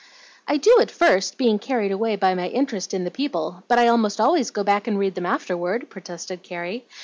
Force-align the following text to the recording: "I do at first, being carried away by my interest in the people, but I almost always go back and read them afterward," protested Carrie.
"I 0.47 0.57
do 0.57 0.79
at 0.81 0.89
first, 0.89 1.37
being 1.37 1.59
carried 1.59 1.91
away 1.91 2.15
by 2.15 2.33
my 2.33 2.47
interest 2.47 2.91
in 2.91 3.03
the 3.03 3.11
people, 3.11 3.61
but 3.67 3.77
I 3.77 3.87
almost 3.87 4.19
always 4.19 4.49
go 4.49 4.63
back 4.63 4.87
and 4.87 4.97
read 4.97 5.13
them 5.13 5.27
afterward," 5.27 5.91
protested 5.91 6.41
Carrie. 6.41 6.87